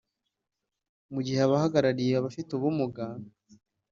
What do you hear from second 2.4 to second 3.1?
ubumuga